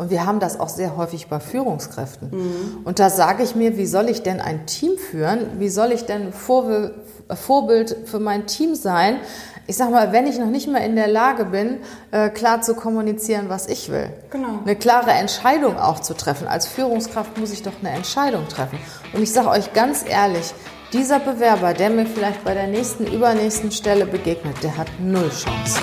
Und 0.00 0.08
wir 0.08 0.24
haben 0.24 0.40
das 0.40 0.58
auch 0.58 0.70
sehr 0.70 0.96
häufig 0.96 1.28
bei 1.28 1.40
Führungskräften. 1.40 2.30
Mhm. 2.30 2.78
Und 2.84 2.98
da 2.98 3.10
sage 3.10 3.42
ich 3.42 3.54
mir, 3.54 3.76
wie 3.76 3.84
soll 3.84 4.08
ich 4.08 4.22
denn 4.22 4.40
ein 4.40 4.64
Team 4.64 4.96
führen? 4.96 5.58
Wie 5.58 5.68
soll 5.68 5.92
ich 5.92 6.06
denn 6.06 6.32
Vorbild 6.32 7.94
für 8.06 8.18
mein 8.18 8.46
Team 8.46 8.74
sein? 8.74 9.18
Ich 9.66 9.76
sage 9.76 9.90
mal, 9.90 10.10
wenn 10.10 10.26
ich 10.26 10.38
noch 10.38 10.46
nicht 10.46 10.68
mal 10.68 10.78
in 10.78 10.96
der 10.96 11.06
Lage 11.06 11.44
bin, 11.44 11.80
äh, 12.12 12.30
klar 12.30 12.62
zu 12.62 12.74
kommunizieren, 12.74 13.50
was 13.50 13.66
ich 13.66 13.90
will. 13.90 14.08
Genau. 14.30 14.60
Eine 14.64 14.74
klare 14.74 15.10
Entscheidung 15.10 15.78
auch 15.78 16.00
zu 16.00 16.14
treffen. 16.14 16.48
Als 16.48 16.66
Führungskraft 16.66 17.36
muss 17.36 17.52
ich 17.52 17.62
doch 17.62 17.74
eine 17.82 17.90
Entscheidung 17.90 18.48
treffen. 18.48 18.78
Und 19.12 19.22
ich 19.22 19.34
sage 19.34 19.50
euch 19.50 19.74
ganz 19.74 20.02
ehrlich, 20.08 20.54
dieser 20.94 21.18
Bewerber, 21.18 21.74
der 21.74 21.90
mir 21.90 22.06
vielleicht 22.06 22.42
bei 22.42 22.54
der 22.54 22.68
nächsten, 22.68 23.06
übernächsten 23.06 23.70
Stelle 23.70 24.06
begegnet, 24.06 24.62
der 24.62 24.78
hat 24.78 24.88
null 24.98 25.28
Chance. 25.28 25.82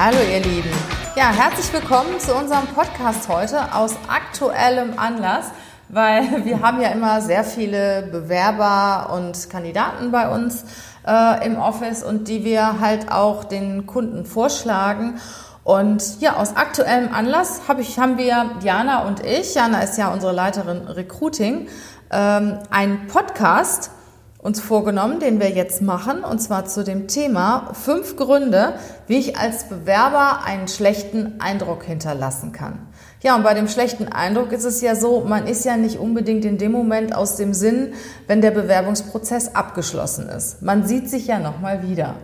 Hallo 0.00 0.18
ihr 0.32 0.38
Lieben. 0.38 0.70
Ja, 1.16 1.32
herzlich 1.32 1.72
willkommen 1.72 2.20
zu 2.20 2.32
unserem 2.32 2.68
Podcast 2.68 3.28
heute 3.28 3.74
aus 3.74 3.96
aktuellem 4.06 4.96
Anlass, 4.96 5.46
weil 5.88 6.22
wir 6.44 6.60
haben 6.60 6.80
ja 6.80 6.90
immer 6.90 7.20
sehr 7.20 7.42
viele 7.42 8.02
Bewerber 8.02 9.12
und 9.12 9.50
Kandidaten 9.50 10.12
bei 10.12 10.28
uns 10.28 10.64
äh, 11.04 11.44
im 11.44 11.56
Office 11.56 12.04
und 12.04 12.28
die 12.28 12.44
wir 12.44 12.78
halt 12.78 13.10
auch 13.10 13.42
den 13.42 13.86
Kunden 13.86 14.24
vorschlagen. 14.24 15.18
Und 15.64 16.20
ja, 16.20 16.36
aus 16.36 16.54
aktuellem 16.54 17.12
Anlass 17.12 17.62
hab 17.66 17.80
ich, 17.80 17.98
haben 17.98 18.18
wir, 18.18 18.52
Jana 18.62 19.02
und 19.02 19.26
ich, 19.26 19.56
Jana 19.56 19.80
ist 19.80 19.98
ja 19.98 20.12
unsere 20.12 20.32
Leiterin 20.32 20.86
Recruiting, 20.86 21.66
ähm, 22.12 22.60
einen 22.70 23.08
Podcast 23.08 23.90
uns 24.38 24.60
vorgenommen, 24.60 25.18
den 25.18 25.40
wir 25.40 25.50
jetzt 25.50 25.82
machen, 25.82 26.22
und 26.22 26.38
zwar 26.38 26.64
zu 26.64 26.84
dem 26.84 27.08
Thema 27.08 27.70
fünf 27.72 28.16
Gründe, 28.16 28.74
wie 29.08 29.18
ich 29.18 29.36
als 29.36 29.64
Bewerber 29.64 30.44
einen 30.44 30.68
schlechten 30.68 31.40
Eindruck 31.40 31.82
hinterlassen 31.82 32.52
kann. 32.52 32.86
Ja, 33.20 33.34
und 33.34 33.42
bei 33.42 33.54
dem 33.54 33.66
schlechten 33.66 34.06
Eindruck 34.06 34.52
ist 34.52 34.64
es 34.64 34.80
ja 34.80 34.94
so, 34.94 35.22
man 35.22 35.48
ist 35.48 35.64
ja 35.64 35.76
nicht 35.76 35.98
unbedingt 35.98 36.44
in 36.44 36.56
dem 36.56 36.70
Moment 36.70 37.16
aus 37.16 37.34
dem 37.34 37.52
Sinn, 37.52 37.94
wenn 38.28 38.40
der 38.40 38.52
Bewerbungsprozess 38.52 39.56
abgeschlossen 39.56 40.28
ist. 40.28 40.62
Man 40.62 40.86
sieht 40.86 41.10
sich 41.10 41.26
ja 41.26 41.40
nochmal 41.40 41.82
wieder. 41.82 42.14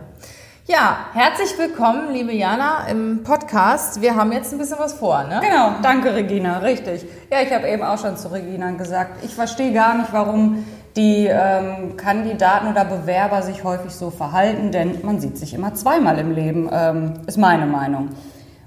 Ja, 0.67 0.97
herzlich 1.13 1.55
willkommen, 1.59 2.13
liebe 2.13 2.31
Jana, 2.31 2.87
im 2.89 3.23
Podcast. 3.23 4.01
Wir 4.01 4.15
haben 4.15 4.31
jetzt 4.31 4.53
ein 4.53 4.57
bisschen 4.57 4.79
was 4.79 4.93
vor, 4.93 5.23
ne? 5.25 5.41
Genau, 5.43 5.73
danke 5.83 6.15
Regina, 6.15 6.59
richtig. 6.59 7.05
Ja, 7.29 7.41
ich 7.41 7.53
habe 7.53 7.67
eben 7.67 7.83
auch 7.83 7.99
schon 7.99 8.15
zu 8.15 8.31
Regina 8.31 8.71
gesagt, 8.71 9.23
ich 9.23 9.35
verstehe 9.35 9.73
gar 9.73 9.95
nicht, 9.97 10.11
warum 10.11 10.65
die 10.95 11.27
ähm, 11.27 11.97
Kandidaten 11.97 12.67
oder 12.67 12.85
Bewerber 12.85 13.41
sich 13.41 13.63
häufig 13.63 13.91
so 13.91 14.11
verhalten, 14.11 14.71
denn 14.71 14.99
man 15.03 15.19
sieht 15.19 15.37
sich 15.37 15.53
immer 15.53 15.73
zweimal 15.73 16.17
im 16.19 16.31
Leben, 16.31 16.69
ähm, 16.71 17.13
ist 17.27 17.37
meine 17.37 17.65
Meinung. 17.65 18.09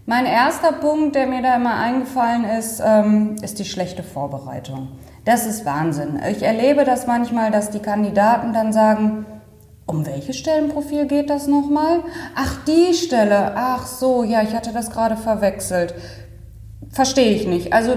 Mein 0.05 0.27
erster 0.27 0.73
Punkt, 0.73 1.15
der 1.15 1.27
mir 1.27 1.43
da 1.43 1.57
immer 1.57 1.77
eingefallen 1.77 2.45
ist, 2.45 2.83
ähm, 2.85 3.37
ist 3.43 3.59
die 3.59 3.65
schlechte 3.65 4.03
Vorbereitung. 4.03 4.89
Das 5.25 5.47
ist 5.47 5.67
Wahnsinn. 5.67 6.21
Ich 6.31 6.43
erlebe 6.43 6.85
das 6.85 7.07
manchmal, 7.07 7.51
dass 7.51 7.71
die 7.71 7.81
Kandidaten 7.81 8.53
dann 8.53 8.73
sagen, 8.73 9.27
um 9.85 10.07
welches 10.07 10.37
Stellenprofil 10.37 11.07
geht 11.07 11.31
das 11.31 11.47
nochmal? 11.47 12.01
Ach, 12.35 12.65
die 12.67 12.95
Stelle. 12.95 13.53
Ach 13.57 13.87
so, 13.87 14.23
ja, 14.23 14.43
ich 14.43 14.55
hatte 14.55 14.73
das 14.73 14.91
gerade 14.91 15.17
verwechselt. 15.17 15.95
Verstehe 16.91 17.35
ich 17.35 17.47
nicht. 17.47 17.73
Also 17.73 17.93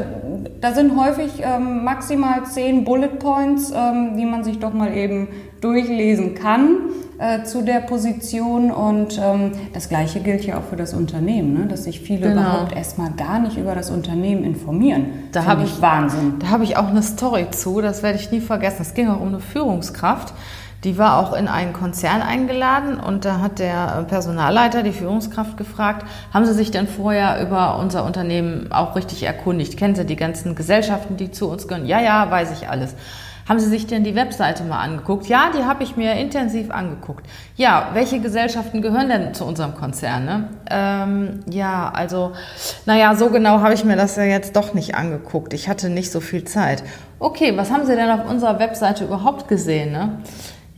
da 0.59 0.73
sind 0.73 0.99
häufig 0.99 1.41
ähm, 1.41 1.83
maximal 1.83 2.45
zehn 2.45 2.83
Bullet 2.83 3.19
Points, 3.19 3.71
ähm, 3.75 4.17
die 4.17 4.25
man 4.25 4.43
sich 4.43 4.59
doch 4.59 4.73
mal 4.73 4.95
eben 4.95 5.29
durchlesen 5.61 6.35
kann 6.35 6.77
äh, 7.17 7.43
zu 7.43 7.61
der 7.61 7.79
Position. 7.81 8.71
Und 8.71 9.19
ähm, 9.23 9.51
das 9.73 9.89
Gleiche 9.89 10.19
gilt 10.19 10.45
ja 10.45 10.57
auch 10.57 10.63
für 10.63 10.75
das 10.75 10.93
Unternehmen, 10.93 11.53
ne? 11.53 11.67
dass 11.67 11.85
sich 11.85 12.01
viele 12.01 12.29
genau. 12.29 12.41
überhaupt 12.41 12.75
erstmal 12.75 13.11
gar 13.11 13.39
nicht 13.39 13.57
über 13.57 13.75
das 13.75 13.89
Unternehmen 13.89 14.43
informieren. 14.43 15.05
Da 15.31 15.45
habe 15.45 15.63
ich 15.63 15.81
Wahnsinn. 15.81 16.35
Da 16.39 16.49
habe 16.49 16.63
ich 16.63 16.77
auch 16.77 16.87
eine 16.87 17.03
Story 17.03 17.47
zu, 17.51 17.81
das 17.81 18.03
werde 18.03 18.19
ich 18.19 18.31
nie 18.31 18.41
vergessen. 18.41 18.81
Es 18.81 18.93
ging 18.93 19.07
auch 19.07 19.21
um 19.21 19.29
eine 19.29 19.39
Führungskraft. 19.39 20.33
Die 20.83 20.97
war 20.97 21.19
auch 21.19 21.33
in 21.33 21.47
einen 21.47 21.73
Konzern 21.73 22.23
eingeladen 22.23 22.99
und 22.99 23.23
da 23.23 23.39
hat 23.39 23.59
der 23.59 24.03
Personalleiter 24.07 24.81
die 24.81 24.93
Führungskraft 24.93 25.55
gefragt, 25.55 26.07
haben 26.33 26.45
Sie 26.45 26.53
sich 26.53 26.71
denn 26.71 26.87
vorher 26.87 27.39
über 27.41 27.77
unser 27.77 28.03
Unternehmen 28.03 28.71
auch 28.71 28.95
richtig 28.95 29.21
erkundigt? 29.21 29.77
Kennen 29.77 29.93
Sie 29.93 30.05
die 30.05 30.15
ganzen 30.15 30.55
Gesellschaften, 30.55 31.17
die 31.17 31.29
zu 31.29 31.49
uns 31.49 31.67
gehören? 31.67 31.85
Ja, 31.85 32.01
ja, 32.01 32.31
weiß 32.31 32.51
ich 32.59 32.67
alles. 32.67 32.95
Haben 33.47 33.59
Sie 33.59 33.67
sich 33.67 33.85
denn 33.85 34.03
die 34.03 34.15
Webseite 34.15 34.63
mal 34.63 34.79
angeguckt? 34.79 35.27
Ja, 35.27 35.51
die 35.55 35.65
habe 35.65 35.83
ich 35.83 35.97
mir 35.97 36.13
intensiv 36.13 36.71
angeguckt. 36.71 37.25
Ja, 37.55 37.89
welche 37.93 38.19
Gesellschaften 38.19 38.81
gehören 38.81 39.09
denn 39.09 39.33
zu 39.33 39.45
unserem 39.45 39.75
Konzern? 39.75 40.25
Ne? 40.25 40.49
Ähm, 40.69 41.39
ja, 41.49 41.91
also, 41.93 42.31
naja, 42.85 43.13
so 43.15 43.29
genau 43.29 43.59
habe 43.59 43.73
ich 43.73 43.83
mir 43.83 43.95
das 43.95 44.15
ja 44.15 44.23
jetzt 44.23 44.55
doch 44.55 44.73
nicht 44.73 44.95
angeguckt. 44.95 45.53
Ich 45.53 45.69
hatte 45.69 45.89
nicht 45.89 46.11
so 46.11 46.21
viel 46.21 46.43
Zeit. 46.45 46.83
Okay, 47.19 47.55
was 47.57 47.71
haben 47.71 47.85
Sie 47.85 47.95
denn 47.95 48.09
auf 48.09 48.29
unserer 48.29 48.57
Webseite 48.57 49.03
überhaupt 49.03 49.47
gesehen? 49.47 49.91
Ne? 49.91 50.19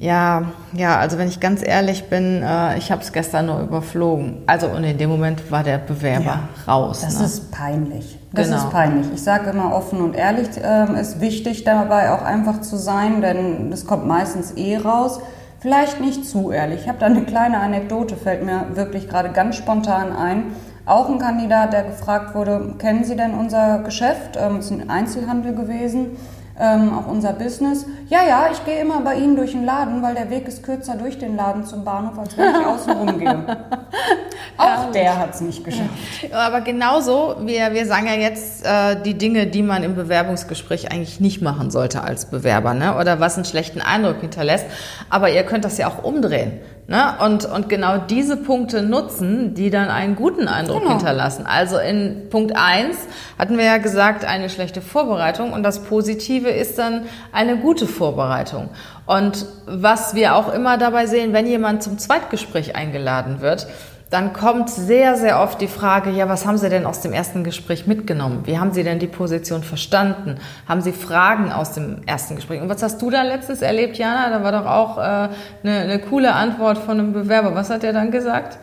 Ja, 0.03 0.43
ja, 0.73 0.99
also 0.99 1.17
wenn 1.17 1.29
ich 1.29 1.39
ganz 1.39 1.65
ehrlich 1.65 2.09
bin, 2.09 2.43
äh, 2.43 2.77
ich 2.77 2.91
habe 2.91 3.01
es 3.01 3.13
gestern 3.13 3.45
nur 3.45 3.61
überflogen. 3.61 4.43
Also 4.47 4.67
und 4.67 4.83
in 4.83 4.97
dem 4.97 5.09
Moment 5.09 5.49
war 5.49 5.63
der 5.63 5.77
Bewerber 5.77 6.25
ja, 6.25 6.49
raus. 6.67 6.99
Das 6.99 7.19
ne? 7.19 7.25
ist 7.25 7.51
peinlich. 7.51 8.19
Das 8.33 8.49
genau. 8.49 8.57
ist 8.57 8.69
peinlich. 8.69 9.07
Ich 9.13 9.23
sage 9.23 9.51
immer 9.51 9.73
offen 9.73 10.01
und 10.01 10.13
ehrlich, 10.13 10.49
äh, 10.61 10.99
ist 10.99 11.21
wichtig 11.21 11.63
dabei 11.63 12.11
auch 12.11 12.21
einfach 12.21 12.59
zu 12.59 12.75
sein, 12.75 13.21
denn 13.21 13.71
das 13.71 13.85
kommt 13.85 14.05
meistens 14.05 14.51
eh 14.57 14.75
raus. 14.75 15.21
Vielleicht 15.61 16.01
nicht 16.01 16.25
zu 16.25 16.51
ehrlich. 16.51 16.81
Ich 16.81 16.89
habe 16.89 16.99
da 16.99 17.05
eine 17.05 17.23
kleine 17.23 17.61
Anekdote, 17.61 18.17
fällt 18.17 18.43
mir 18.43 18.75
wirklich 18.75 19.07
gerade 19.07 19.29
ganz 19.29 19.55
spontan 19.55 20.13
ein. 20.13 20.47
Auch 20.85 21.07
ein 21.07 21.17
Kandidat, 21.17 21.71
der 21.71 21.83
gefragt 21.83 22.35
wurde, 22.35 22.75
kennen 22.77 23.05
Sie 23.05 23.15
denn 23.15 23.35
unser 23.35 23.79
Geschäft? 23.79 24.37
Ähm, 24.37 24.57
es 24.57 24.65
ist 24.65 24.71
ein 24.71 24.89
Einzelhandel 24.89 25.55
gewesen 25.55 26.17
ähm, 26.59 26.93
auch 26.93 27.07
unser 27.07 27.33
Business. 27.33 27.85
Ja, 28.09 28.19
ja, 28.27 28.47
ich 28.51 28.63
gehe 28.63 28.79
immer 28.79 29.01
bei 29.01 29.15
Ihnen 29.15 29.35
durch 29.35 29.51
den 29.51 29.65
Laden, 29.65 30.03
weil 30.03 30.13
der 30.13 30.29
Weg 30.29 30.47
ist 30.47 30.61
kürzer 30.63 30.95
durch 30.95 31.17
den 31.17 31.35
Laden 31.35 31.65
zum 31.65 31.83
Bahnhof, 31.83 32.17
als 32.19 32.37
wenn 32.37 32.51
ich 32.51 32.65
außen 32.65 32.93
rumgehe. 32.93 33.45
auch 34.57 34.91
der 34.91 35.17
hat 35.17 35.33
es 35.33 35.41
nicht 35.41 35.63
geschafft. 35.63 35.89
Aber 36.31 36.61
genauso, 36.61 37.37
wir, 37.41 37.73
wir 37.73 37.85
sagen 37.87 38.05
ja 38.05 38.13
jetzt 38.13 38.65
äh, 38.65 39.01
die 39.01 39.17
Dinge, 39.17 39.47
die 39.47 39.63
man 39.63 39.83
im 39.83 39.95
Bewerbungsgespräch 39.95 40.91
eigentlich 40.91 41.19
nicht 41.19 41.41
machen 41.41 41.71
sollte 41.71 42.03
als 42.03 42.25
Bewerber, 42.25 42.73
ne? 42.73 42.97
oder 42.97 43.19
was 43.19 43.35
einen 43.35 43.45
schlechten 43.45 43.81
Eindruck 43.81 44.21
hinterlässt. 44.21 44.65
Aber 45.09 45.29
ihr 45.29 45.43
könnt 45.43 45.65
das 45.65 45.77
ja 45.77 45.87
auch 45.87 46.03
umdrehen. 46.03 46.59
Ne? 46.85 47.15
Und, 47.21 47.45
und 47.45 47.69
genau 47.69 47.97
diese 47.97 48.35
Punkte 48.35 48.81
nutzen, 48.81 49.53
die 49.53 49.69
dann 49.69 49.87
einen 49.87 50.15
guten 50.15 50.49
Eindruck 50.49 50.81
genau. 50.81 50.97
hinterlassen. 50.97 51.45
Also 51.45 51.77
in 51.77 52.27
Punkt 52.29 52.53
eins 52.57 52.97
hatten 53.39 53.57
wir 53.57 53.63
ja 53.63 53.77
gesagt, 53.77 54.25
eine 54.25 54.49
schlechte 54.49 54.81
Vorbereitung 54.81 55.53
und 55.53 55.63
das 55.63 55.83
Positive 55.83 56.49
ist 56.49 56.77
dann 56.77 57.03
eine 57.31 57.55
gute 57.57 57.87
Vorbereitung. 57.87 58.69
Und 59.05 59.45
was 59.65 60.13
wir 60.13 60.35
auch 60.35 60.53
immer 60.53 60.77
dabei 60.77 61.05
sehen, 61.05 61.31
wenn 61.31 61.47
jemand 61.47 61.83
zum 61.83 61.97
Zweitgespräch 61.97 62.75
eingeladen 62.75 63.39
wird, 63.39 63.67
dann 64.13 64.31
kommt 64.31 64.69
sehr, 64.69 65.15
sehr 65.15 65.41
oft 65.41 65.59
die 65.59 65.67
Frage, 65.67 66.11
ja, 66.11 66.29
was 66.29 66.45
haben 66.45 66.59
Sie 66.59 66.69
denn 66.69 66.85
aus 66.85 67.01
dem 67.01 67.13
ersten 67.13 67.43
Gespräch 67.43 67.87
mitgenommen? 67.87 68.41
Wie 68.45 68.59
haben 68.59 68.71
Sie 68.71 68.83
denn 68.83 68.99
die 68.99 69.07
Position 69.07 69.63
verstanden? 69.63 70.37
Haben 70.69 70.81
Sie 70.81 70.91
Fragen 70.91 71.51
aus 71.51 71.71
dem 71.71 72.03
ersten 72.05 72.35
Gespräch? 72.35 72.61
Und 72.61 72.69
was 72.69 72.83
hast 72.83 73.01
du 73.01 73.09
da 73.09 73.23
letztens 73.23 73.63
erlebt, 73.63 73.97
Jana? 73.97 74.29
Da 74.29 74.43
war 74.43 74.51
doch 74.51 74.67
auch 74.67 74.97
äh, 74.99 75.01
eine, 75.01 75.31
eine 75.63 75.99
coole 75.99 76.31
Antwort 76.31 76.77
von 76.77 76.99
einem 76.99 77.11
Bewerber. 77.11 77.55
Was 77.55 77.71
hat 77.71 77.81
der 77.81 77.91
dann 77.91 78.11
gesagt? 78.11 78.59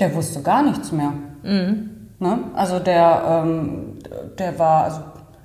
Der 0.00 0.14
wusste 0.14 0.40
gar 0.40 0.62
nichts 0.62 0.90
mehr. 0.90 1.12
Mhm. 1.42 1.90
Ne? 2.18 2.38
Also 2.54 2.78
der, 2.78 3.42
ähm, 3.44 3.98
der 4.38 4.58
war, 4.58 4.84
also 4.84 5.00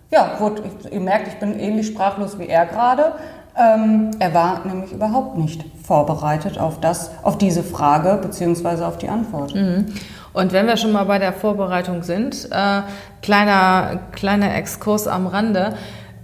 ja, 0.09 0.37
gut, 0.39 0.63
ihr 0.89 1.01
merkt, 1.01 1.27
ich 1.27 1.35
bin 1.35 1.59
ähnlich 1.59 1.87
sprachlos 1.87 2.39
wie 2.39 2.47
er 2.47 2.65
gerade. 2.65 3.11
Ähm, 3.57 4.11
er 4.19 4.33
war 4.33 4.65
nämlich 4.65 4.91
überhaupt 4.91 5.37
nicht 5.37 5.63
vorbereitet 5.83 6.59
auf 6.59 6.79
das, 6.79 7.11
auf 7.23 7.37
diese 7.37 7.63
Frage 7.63 8.19
beziehungsweise 8.21 8.85
auf 8.87 8.97
die 8.97 9.09
Antwort. 9.09 9.55
Mhm. 9.55 9.87
Und 10.33 10.53
wenn 10.53 10.67
wir 10.67 10.77
schon 10.77 10.91
mal 10.91 11.05
bei 11.05 11.19
der 11.19 11.33
Vorbereitung 11.33 12.03
sind, 12.03 12.49
äh, 12.51 12.81
kleiner, 13.21 13.99
kleiner 14.11 14.55
Exkurs 14.55 15.07
am 15.07 15.27
Rande. 15.27 15.73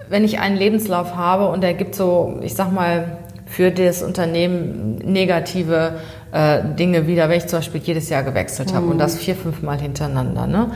Wenn 0.07 0.23
ich 0.23 0.39
einen 0.39 0.55
Lebenslauf 0.55 1.15
habe 1.15 1.49
und 1.49 1.61
der 1.61 1.73
gibt 1.73 1.95
so, 1.95 2.37
ich 2.41 2.53
sag 2.53 2.71
mal, 2.71 3.17
für 3.47 3.71
das 3.71 4.03
Unternehmen 4.03 4.97
negative 4.97 5.93
äh, 6.31 6.61
Dinge 6.77 7.07
wieder, 7.07 7.29
wenn 7.29 7.37
ich 7.37 7.47
zum 7.47 7.59
Beispiel 7.59 7.81
jedes 7.81 8.09
Jahr 8.09 8.23
gewechselt 8.23 8.73
habe 8.73 8.87
und 8.87 8.97
das 8.97 9.15
vier, 9.17 9.35
fünf 9.35 9.61
Mal 9.61 9.79
hintereinander. 9.79 10.47
Ne? 10.47 10.71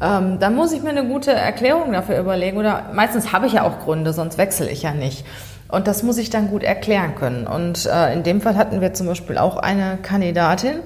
Ähm, 0.00 0.38
dann 0.40 0.54
muss 0.54 0.72
ich 0.72 0.82
mir 0.82 0.90
eine 0.90 1.06
gute 1.06 1.32
Erklärung 1.32 1.92
dafür 1.92 2.18
überlegen 2.18 2.56
oder 2.56 2.86
meistens 2.92 3.32
habe 3.32 3.46
ich 3.46 3.54
ja 3.54 3.64
auch 3.64 3.80
Gründe, 3.80 4.12
sonst 4.12 4.38
wechsle 4.38 4.68
ich 4.68 4.82
ja 4.82 4.92
nicht. 4.92 5.24
Und 5.72 5.86
das 5.86 6.02
muss 6.02 6.18
ich 6.18 6.28
dann 6.28 6.48
gut 6.48 6.62
erklären 6.62 7.14
können. 7.14 7.46
Und 7.46 7.86
äh, 7.86 8.12
in 8.12 8.22
dem 8.22 8.42
Fall 8.42 8.56
hatten 8.56 8.82
wir 8.82 8.92
zum 8.92 9.06
Beispiel 9.06 9.38
auch 9.38 9.56
eine 9.56 9.96
Kandidatin, 10.02 10.80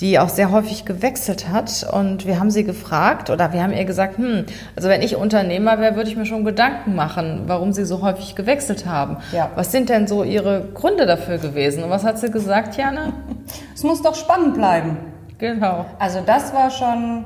die 0.00 0.18
auch 0.18 0.28
sehr 0.28 0.50
häufig 0.50 0.84
gewechselt 0.84 1.48
hat. 1.48 1.86
Und 1.92 2.26
wir 2.26 2.40
haben 2.40 2.50
sie 2.50 2.64
gefragt 2.64 3.30
oder 3.30 3.52
wir 3.52 3.62
haben 3.62 3.72
ihr 3.72 3.84
gesagt, 3.84 4.18
hm, 4.18 4.46
also 4.74 4.88
wenn 4.88 5.00
ich 5.00 5.14
Unternehmer 5.14 5.78
wäre, 5.78 5.94
würde 5.94 6.10
ich 6.10 6.16
mir 6.16 6.26
schon 6.26 6.44
Gedanken 6.44 6.96
machen, 6.96 7.44
warum 7.46 7.72
sie 7.72 7.84
so 7.84 8.02
häufig 8.02 8.34
gewechselt 8.34 8.84
haben. 8.84 9.18
Ja. 9.30 9.48
Was 9.54 9.70
sind 9.70 9.88
denn 9.88 10.08
so 10.08 10.24
ihre 10.24 10.64
Gründe 10.74 11.06
dafür 11.06 11.38
gewesen? 11.38 11.84
Und 11.84 11.90
was 11.90 12.02
hat 12.02 12.18
sie 12.18 12.30
gesagt, 12.30 12.76
Jana? 12.76 13.12
Es 13.74 13.84
muss 13.84 14.02
doch 14.02 14.16
spannend 14.16 14.54
bleiben. 14.54 14.96
Genau. 15.38 15.86
Also 16.00 16.20
das 16.24 16.52
war 16.52 16.70
schon, 16.70 17.24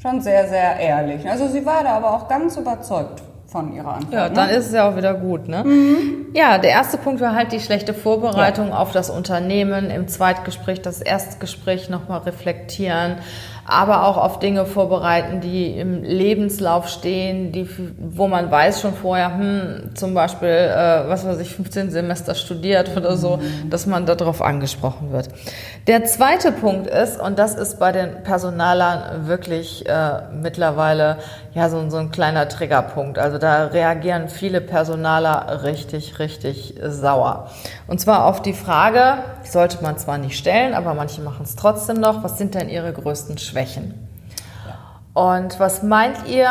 schon 0.00 0.22
sehr, 0.22 0.48
sehr 0.48 0.78
ehrlich. 0.78 1.28
Also 1.28 1.46
sie 1.48 1.64
war 1.66 1.82
da 1.82 1.90
aber 1.90 2.14
auch 2.14 2.28
ganz 2.28 2.56
überzeugt 2.56 3.22
von 3.54 3.72
ihrer 3.72 3.94
Antwort. 3.94 4.12
Ja, 4.12 4.28
ne? 4.28 4.34
dann 4.34 4.50
ist 4.50 4.66
es 4.66 4.72
ja 4.72 4.90
auch 4.90 4.96
wieder 4.96 5.14
gut, 5.14 5.46
ne? 5.46 5.64
Ja, 6.34 6.58
der 6.58 6.70
erste 6.70 6.98
Punkt 6.98 7.20
war 7.20 7.36
halt 7.36 7.52
die 7.52 7.60
schlechte 7.60 7.94
Vorbereitung 7.94 8.72
auf 8.72 8.90
das 8.90 9.10
Unternehmen, 9.10 9.90
im 9.90 10.08
Zweitgespräch 10.08 10.82
das 10.82 11.00
Erstgespräch 11.00 11.88
nochmal 11.88 12.22
reflektieren, 12.22 13.18
aber 13.66 14.06
auch 14.06 14.16
auf 14.16 14.38
Dinge 14.38 14.66
vorbereiten, 14.66 15.40
die 15.40 15.78
im 15.78 16.02
Lebenslauf 16.02 16.88
stehen, 16.88 17.52
die, 17.52 17.68
wo 17.98 18.28
man 18.28 18.50
weiß 18.50 18.80
schon 18.80 18.94
vorher, 18.94 19.36
hm, 19.36 19.90
zum 19.94 20.14
Beispiel, 20.14 20.48
äh, 20.48 21.08
was 21.08 21.26
weiß 21.26 21.38
ich, 21.40 21.54
15 21.54 21.90
Semester 21.90 22.34
studiert 22.34 22.96
oder 22.96 23.16
so, 23.16 23.40
dass 23.70 23.86
man 23.86 24.06
darauf 24.06 24.42
angesprochen 24.42 25.12
wird. 25.12 25.28
Der 25.86 26.04
zweite 26.04 26.52
Punkt 26.52 26.86
ist, 26.86 27.20
und 27.20 27.38
das 27.38 27.54
ist 27.54 27.78
bei 27.78 27.92
den 27.92 28.22
Personalern 28.22 29.26
wirklich 29.26 29.86
äh, 29.88 30.22
mittlerweile 30.32 31.18
ja 31.54 31.68
so, 31.68 31.88
so 31.88 31.98
ein 31.98 32.10
kleiner 32.10 32.48
Triggerpunkt. 32.48 33.18
Also 33.18 33.38
da 33.38 33.66
reagieren 33.66 34.28
viele 34.28 34.60
Personaler 34.60 35.62
richtig, 35.62 36.18
richtig 36.18 36.74
sauer. 36.82 37.50
Und 37.86 38.00
zwar 38.00 38.26
auf 38.26 38.42
die 38.42 38.52
Frage, 38.52 39.18
die 39.44 39.50
sollte 39.50 39.82
man 39.82 39.96
zwar 39.96 40.18
nicht 40.18 40.36
stellen, 40.36 40.74
aber 40.74 40.94
manche 40.94 41.20
machen 41.20 41.44
es 41.44 41.54
trotzdem 41.54 41.96
noch, 41.96 42.24
was 42.24 42.38
sind 42.38 42.54
denn 42.54 42.68
ihre 42.68 42.92
größten 42.92 43.38
Schwächen? 43.54 43.94
Und 45.12 45.60
was 45.60 45.84
meint 45.84 46.26
ihr, 46.26 46.48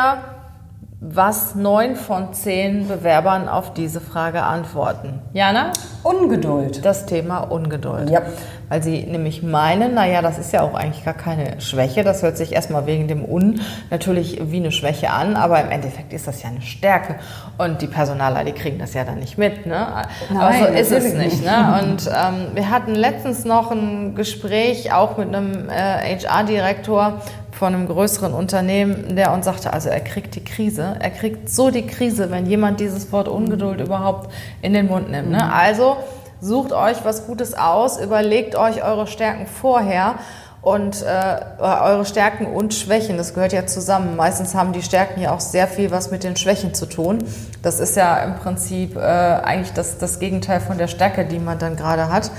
was 1.00 1.54
neun 1.54 1.96
von 1.96 2.32
zehn 2.32 2.88
Bewerbern 2.88 3.46
auf 3.46 3.74
diese 3.74 4.00
Frage 4.00 4.42
antworten? 4.42 5.20
Jana? 5.34 5.70
Ungeduld. 6.02 6.82
Das 6.82 7.04
Thema 7.04 7.40
Ungeduld. 7.40 8.08
Ja. 8.08 8.22
Weil 8.68 8.82
sie 8.82 9.02
nämlich 9.02 9.42
meinen, 9.42 9.94
naja, 9.94 10.22
das 10.22 10.38
ist 10.38 10.52
ja 10.52 10.62
auch 10.62 10.74
eigentlich 10.74 11.04
gar 11.04 11.14
keine 11.14 11.60
Schwäche. 11.60 12.02
Das 12.02 12.22
hört 12.22 12.36
sich 12.36 12.52
erstmal 12.52 12.86
wegen 12.86 13.08
dem 13.08 13.24
Un 13.24 13.60
natürlich 13.90 14.40
wie 14.50 14.56
eine 14.56 14.72
Schwäche 14.72 15.10
an, 15.10 15.36
aber 15.36 15.60
im 15.60 15.70
Endeffekt 15.70 16.12
ist 16.12 16.26
das 16.26 16.42
ja 16.42 16.48
eine 16.48 16.62
Stärke. 16.62 17.16
Und 17.58 17.82
die 17.82 17.86
Personaler, 17.86 18.44
die 18.44 18.52
kriegen 18.52 18.78
das 18.78 18.94
ja 18.94 19.04
dann 19.04 19.18
nicht 19.18 19.38
mit. 19.38 19.66
Ne? 19.66 19.86
aber 19.86 20.06
Nein, 20.30 20.64
so 20.64 20.72
ist 20.72 20.92
es 20.92 21.14
nicht. 21.14 21.42
nicht. 21.42 21.44
Ne? 21.44 21.80
Und 21.82 22.06
ähm, 22.08 22.54
wir 22.54 22.70
hatten 22.70 22.94
letztens 22.94 23.44
noch 23.44 23.70
ein 23.70 24.14
Gespräch 24.14 24.92
auch 24.92 25.18
mit 25.18 25.28
einem 25.28 25.68
äh, 25.68 26.16
HR-Direktor 26.16 27.20
von 27.54 27.74
einem 27.74 27.86
größeren 27.86 28.34
Unternehmen, 28.34 29.14
der 29.14 29.32
uns 29.32 29.44
sagte, 29.44 29.72
also 29.72 29.88
er 29.88 30.00
kriegt 30.00 30.34
die 30.34 30.42
Krise. 30.42 30.96
Er 30.98 31.10
kriegt 31.10 31.48
so 31.48 31.70
die 31.70 31.86
Krise, 31.86 32.30
wenn 32.30 32.46
jemand 32.46 32.80
dieses 32.80 33.12
Wort 33.12 33.28
Ungeduld 33.28 33.80
überhaupt 33.80 34.32
in 34.60 34.72
den 34.74 34.88
Mund 34.88 35.10
nimmt. 35.10 35.30
Ne? 35.30 35.52
Also 35.52 35.96
sucht 36.44 36.72
euch 36.72 37.04
was 37.04 37.26
Gutes 37.26 37.54
aus, 37.54 37.98
überlegt 37.98 38.54
euch 38.54 38.84
eure 38.84 39.06
Stärken 39.06 39.46
vorher 39.46 40.16
und 40.60 41.02
äh, 41.02 41.36
eure 41.58 42.04
Stärken 42.04 42.46
und 42.46 42.74
Schwächen, 42.74 43.16
das 43.16 43.34
gehört 43.34 43.52
ja 43.52 43.66
zusammen. 43.66 44.16
Meistens 44.16 44.54
haben 44.54 44.72
die 44.72 44.82
Stärken 44.82 45.20
ja 45.20 45.34
auch 45.34 45.40
sehr 45.40 45.66
viel 45.68 45.90
was 45.90 46.10
mit 46.10 46.22
den 46.22 46.36
Schwächen 46.36 46.74
zu 46.74 46.86
tun. 46.86 47.18
Das 47.62 47.80
ist 47.80 47.96
ja 47.96 48.16
im 48.24 48.36
Prinzip 48.36 48.96
äh, 48.96 49.00
eigentlich 49.00 49.72
das, 49.72 49.98
das 49.98 50.18
Gegenteil 50.18 50.60
von 50.60 50.78
der 50.78 50.88
Stärke, 50.88 51.24
die 51.24 51.38
man 51.38 51.58
dann 51.58 51.76
gerade 51.76 52.10
hat. 52.10 52.30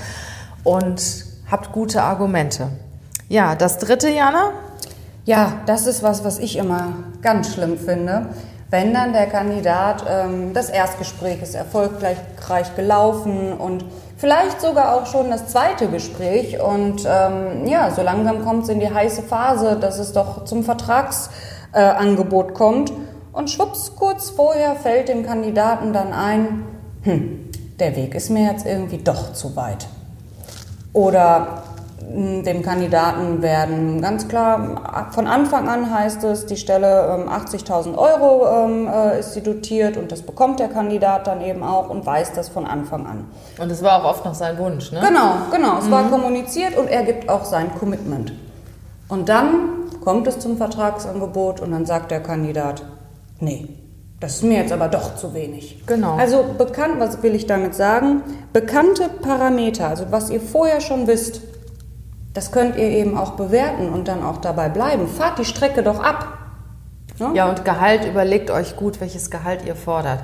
Und 0.64 1.24
habt 1.50 1.72
gute 1.72 2.02
Argumente. 2.02 2.68
Ja, 3.28 3.54
das 3.54 3.78
dritte, 3.78 4.08
Jana? 4.08 4.52
Ja, 5.24 5.60
das 5.66 5.86
ist 5.86 6.02
was, 6.02 6.24
was 6.24 6.38
ich 6.38 6.56
immer 6.56 6.92
ganz 7.22 7.54
schlimm 7.54 7.76
finde. 7.78 8.26
Wenn 8.68 8.92
dann 8.92 9.12
der 9.12 9.26
Kandidat, 9.26 10.04
ähm, 10.08 10.52
das 10.52 10.70
Erstgespräch 10.70 11.40
ist 11.40 11.54
erfolgreich 11.54 12.18
gelaufen 12.74 13.52
und 13.52 13.84
vielleicht 14.16 14.60
sogar 14.60 14.94
auch 14.94 15.06
schon 15.06 15.30
das 15.30 15.46
zweite 15.48 15.86
Gespräch 15.88 16.60
und 16.60 17.06
ähm, 17.06 17.66
ja, 17.66 17.90
so 17.92 18.02
langsam 18.02 18.44
kommt 18.44 18.64
es 18.64 18.68
in 18.70 18.80
die 18.80 18.92
heiße 18.92 19.22
Phase, 19.22 19.76
dass 19.76 19.98
es 19.98 20.12
doch 20.12 20.44
zum 20.44 20.64
Vertragsangebot 20.64 22.50
äh, 22.50 22.54
kommt 22.54 22.92
und 23.32 23.50
schwupps, 23.50 23.92
kurz 23.94 24.30
vorher 24.30 24.74
fällt 24.74 25.08
dem 25.08 25.24
Kandidaten 25.24 25.92
dann 25.92 26.12
ein, 26.12 26.64
hm, 27.02 27.50
der 27.78 27.94
Weg 27.94 28.14
ist 28.14 28.30
mir 28.30 28.50
jetzt 28.50 28.66
irgendwie 28.66 28.98
doch 28.98 29.32
zu 29.32 29.54
weit. 29.54 29.86
Oder 30.92 31.62
dem 32.08 32.62
Kandidaten 32.62 33.42
werden 33.42 34.00
ganz 34.00 34.28
klar, 34.28 35.08
von 35.10 35.26
Anfang 35.26 35.68
an 35.68 35.92
heißt 35.92 36.22
es, 36.24 36.46
die 36.46 36.56
Stelle 36.56 37.22
ähm, 37.22 37.28
80.000 37.28 37.96
Euro 37.96 38.46
ähm, 38.64 38.88
äh, 38.88 39.18
ist 39.18 39.32
sie 39.32 39.42
dotiert 39.42 39.96
und 39.96 40.12
das 40.12 40.22
bekommt 40.22 40.60
der 40.60 40.68
Kandidat 40.68 41.26
dann 41.26 41.40
eben 41.40 41.62
auch 41.62 41.90
und 41.90 42.06
weiß 42.06 42.32
das 42.32 42.48
von 42.48 42.64
Anfang 42.64 43.06
an. 43.06 43.24
Und 43.60 43.70
es 43.70 43.82
war 43.82 44.00
auch 44.00 44.10
oft 44.10 44.24
noch 44.24 44.34
sein 44.34 44.56
Wunsch, 44.58 44.92
ne? 44.92 45.00
Genau, 45.06 45.34
genau. 45.50 45.78
Es 45.78 45.90
war 45.90 46.08
kommuniziert 46.08 46.76
und 46.76 46.88
er 46.88 47.02
gibt 47.02 47.28
auch 47.28 47.44
sein 47.44 47.70
Commitment. 47.78 48.32
Und 49.08 49.28
dann 49.28 49.90
kommt 50.04 50.26
es 50.28 50.38
zum 50.38 50.56
Vertragsangebot 50.56 51.60
und 51.60 51.72
dann 51.72 51.86
sagt 51.86 52.12
der 52.12 52.22
Kandidat, 52.22 52.84
nee, 53.40 53.68
das 54.20 54.36
ist 54.36 54.44
mir 54.44 54.58
jetzt 54.58 54.72
aber 54.72 54.88
doch 54.88 55.16
zu 55.16 55.34
wenig. 55.34 55.82
Genau. 55.86 56.16
Also 56.16 56.44
bekannt, 56.56 56.94
was 56.98 57.22
will 57.22 57.34
ich 57.34 57.46
damit 57.46 57.74
sagen? 57.74 58.22
Bekannte 58.52 59.10
Parameter, 59.20 59.88
also 59.88 60.06
was 60.10 60.30
ihr 60.30 60.40
vorher 60.40 60.80
schon 60.80 61.06
wisst, 61.06 61.42
das 62.36 62.52
könnt 62.52 62.76
ihr 62.76 62.88
eben 62.88 63.16
auch 63.16 63.32
bewerten 63.32 63.88
und 63.88 64.08
dann 64.08 64.22
auch 64.22 64.36
dabei 64.38 64.68
bleiben. 64.68 65.08
Fahrt 65.08 65.38
die 65.38 65.44
Strecke 65.44 65.82
doch 65.82 66.00
ab. 66.00 66.28
Ne? 67.18 67.30
Ja, 67.34 67.48
und 67.48 67.64
Gehalt, 67.64 68.04
überlegt 68.04 68.50
euch 68.50 68.76
gut, 68.76 69.00
welches 69.00 69.30
Gehalt 69.30 69.64
ihr 69.64 69.74
fordert. 69.74 70.20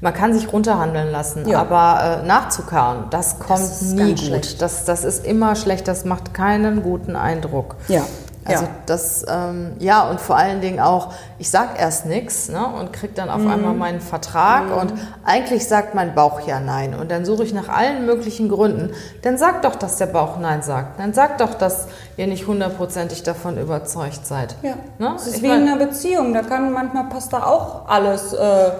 Man 0.00 0.12
kann 0.12 0.34
sich 0.34 0.52
runterhandeln 0.52 1.12
lassen, 1.12 1.48
Ja. 1.48 1.60
aber 1.60 2.22
äh, 2.24 2.26
nachzukauen, 2.26 3.04
das 3.10 3.38
kommt 3.38 3.60
ist 3.60 3.92
nie 3.92 4.14
gut. 4.16 4.60
Das, 4.60 4.84
das 4.84 5.04
ist 5.04 5.24
immer 5.24 5.54
schlecht, 5.54 5.86
das 5.86 6.04
macht 6.04 6.34
keinen 6.34 6.82
guten 6.82 7.14
Eindruck. 7.14 7.76
Ja. 7.86 8.02
Also 8.46 8.64
Ja. 8.64 8.70
das, 8.86 9.24
ähm, 9.28 9.72
ja, 9.78 10.08
und 10.08 10.20
vor 10.20 10.36
allen 10.36 10.60
Dingen 10.60 10.78
auch, 10.80 11.12
ich 11.38 11.50
sag 11.50 11.80
erst 11.80 12.04
nichts 12.06 12.48
ne, 12.48 12.64
und 12.78 12.92
krieg 12.92 13.14
dann 13.14 13.30
auf 13.30 13.40
Mhm. 13.40 13.50
einmal 13.50 13.74
meinen 13.74 14.00
Vertrag 14.00 14.64
und 14.76 14.92
eigentlich 15.24 15.66
sagt 15.66 15.94
mein 15.94 16.14
Bauch 16.14 16.40
ja 16.46 16.60
nein. 16.60 16.94
Und 16.94 17.10
dann 17.10 17.24
suche 17.24 17.44
ich 17.44 17.54
nach 17.54 17.68
allen 17.68 18.04
möglichen 18.06 18.48
Gründen. 18.48 18.90
Dann 19.22 19.38
sagt 19.38 19.64
doch, 19.64 19.76
dass 19.76 19.96
der 19.96 20.06
Bauch 20.06 20.38
nein 20.38 20.62
sagt. 20.62 21.00
Dann 21.00 21.14
sagt 21.14 21.40
doch, 21.40 21.54
dass 21.54 21.86
ihr 22.16 22.26
nicht 22.26 22.46
hundertprozentig 22.46 23.22
davon 23.22 23.56
überzeugt 23.58 24.26
seid. 24.26 24.56
Ja. 24.62 24.74
Ne? 24.98 25.14
Es 25.16 25.26
ist 25.26 25.36
Ich 25.36 25.42
wie 25.42 25.48
mein- 25.48 25.62
in 25.62 25.68
einer 25.68 25.86
Beziehung. 25.86 26.34
Da 26.34 26.42
kann 26.42 26.72
manchmal 26.72 27.04
passt 27.08 27.32
da 27.32 27.44
auch 27.44 27.88
alles 27.88 28.32
äh, 28.34 28.70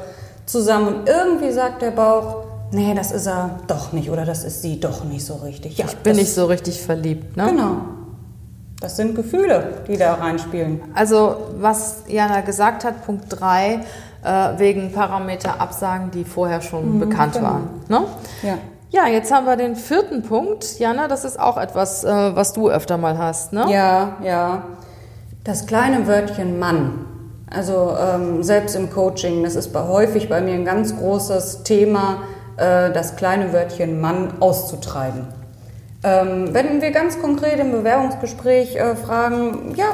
zusammen. 0.46 0.88
Und 0.88 1.08
irgendwie 1.08 1.52
sagt 1.52 1.80
der 1.80 1.90
Bauch, 1.92 2.44
nee, 2.70 2.92
das 2.94 3.12
ist 3.12 3.26
er 3.26 3.60
doch 3.66 3.92
nicht 3.92 4.10
oder 4.10 4.26
das 4.26 4.44
ist 4.44 4.60
sie 4.62 4.78
doch 4.78 5.04
nicht 5.04 5.24
so 5.24 5.36
richtig. 5.36 5.78
Ja, 5.78 5.86
Ich 5.86 5.96
bin 5.96 6.12
das, 6.12 6.20
nicht 6.20 6.34
so 6.34 6.44
richtig 6.46 6.82
verliebt. 6.82 7.36
Ne? 7.36 7.46
Genau. 7.46 7.76
Das 8.84 8.96
sind 8.96 9.14
Gefühle, 9.14 9.78
die 9.88 9.96
da 9.96 10.14
reinspielen. 10.14 10.82
Also 10.94 11.36
was 11.58 12.02
Jana 12.06 12.42
gesagt 12.42 12.84
hat, 12.84 13.04
Punkt 13.06 13.24
3, 13.30 13.80
äh, 14.22 14.58
wegen 14.58 14.92
Parameter 14.92 15.58
Absagen, 15.58 16.10
die 16.10 16.24
vorher 16.24 16.60
schon 16.60 17.00
bekannt 17.00 17.34
genau. 17.34 17.46
waren. 17.46 17.68
Ne? 17.88 18.00
Ja. 18.42 18.58
Ja, 18.90 19.08
jetzt 19.08 19.32
haben 19.32 19.46
wir 19.46 19.56
den 19.56 19.74
vierten 19.74 20.22
Punkt. 20.22 20.78
Jana, 20.78 21.08
das 21.08 21.24
ist 21.24 21.40
auch 21.40 21.56
etwas, 21.56 22.04
äh, 22.04 22.36
was 22.36 22.52
du 22.52 22.70
öfter 22.70 22.98
mal 22.98 23.18
hast. 23.18 23.52
Ne? 23.52 23.64
Ja, 23.68 24.18
ja. 24.22 24.62
Das 25.42 25.66
kleine 25.66 26.06
Wörtchen 26.06 26.58
Mann. 26.58 27.06
Also 27.50 27.96
ähm, 27.98 28.42
selbst 28.42 28.76
im 28.76 28.90
Coaching, 28.90 29.42
das 29.44 29.56
ist 29.56 29.72
bei, 29.72 29.82
häufig 29.82 30.28
bei 30.28 30.40
mir 30.40 30.54
ein 30.54 30.64
ganz 30.64 30.96
großes 30.96 31.62
Thema, 31.64 32.18
äh, 32.56 32.92
das 32.92 33.16
kleine 33.16 33.52
Wörtchen 33.52 34.00
Mann 34.00 34.34
auszutreiben. 34.40 35.26
Ähm, 36.04 36.52
wenn 36.52 36.82
wir 36.82 36.90
ganz 36.90 37.18
konkret 37.18 37.58
im 37.58 37.72
Bewerbungsgespräch 37.72 38.76
äh, 38.76 38.94
fragen, 38.94 39.74
ja, 39.74 39.86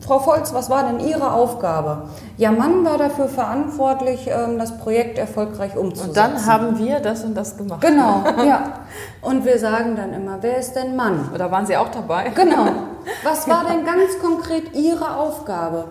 Frau 0.00 0.18
Volz, 0.18 0.52
was 0.52 0.68
war 0.68 0.84
denn 0.84 1.00
Ihre 1.00 1.32
Aufgabe? 1.32 2.08
Ja, 2.36 2.52
Mann 2.52 2.84
war 2.84 2.98
dafür 2.98 3.26
verantwortlich, 3.26 4.28
ähm, 4.28 4.58
das 4.58 4.76
Projekt 4.76 5.16
erfolgreich 5.16 5.76
umzusetzen. 5.76 6.08
Und 6.08 6.16
dann 6.16 6.46
haben 6.46 6.78
wir 6.78 7.00
das 7.00 7.24
und 7.24 7.34
das 7.34 7.56
gemacht. 7.56 7.80
Genau, 7.80 8.22
ja. 8.46 8.80
Und 9.22 9.46
wir 9.46 9.58
sagen 9.58 9.96
dann 9.96 10.12
immer, 10.12 10.38
wer 10.42 10.58
ist 10.58 10.74
denn 10.74 10.94
Mann? 10.94 11.30
Oder 11.34 11.50
waren 11.50 11.64
Sie 11.64 11.76
auch 11.76 11.88
dabei? 11.88 12.30
Genau. 12.34 12.66
Was 13.24 13.48
war 13.48 13.64
denn 13.64 13.86
ganz 13.86 14.18
konkret 14.22 14.74
Ihre 14.74 15.16
Aufgabe? 15.16 15.86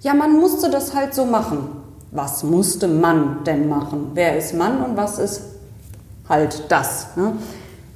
Ja, 0.00 0.14
man 0.14 0.32
musste 0.32 0.70
das 0.70 0.94
halt 0.94 1.14
so 1.14 1.26
machen. 1.26 1.68
Was 2.12 2.42
musste 2.44 2.88
man 2.88 3.44
denn 3.44 3.68
machen? 3.68 4.12
Wer 4.14 4.38
ist 4.38 4.54
Mann 4.54 4.82
und 4.82 4.96
was 4.96 5.18
ist 5.18 5.42
halt 6.28 6.64
das. 6.70 7.08
Ne? 7.16 7.32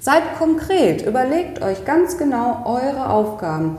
Seid 0.00 0.23
konkret, 0.38 1.05
überlegt 1.05 1.61
euch 1.61 1.85
ganz 1.85 2.19
genau 2.19 2.62
eure 2.64 3.11
Aufgaben. 3.11 3.78